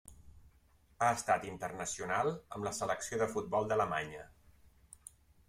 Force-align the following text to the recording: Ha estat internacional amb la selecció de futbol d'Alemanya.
Ha 1.01 1.09
estat 1.17 1.45
internacional 1.49 2.31
amb 2.57 2.67
la 2.69 2.73
selecció 2.79 3.21
de 3.25 3.29
futbol 3.35 3.71
d'Alemanya. 3.73 4.27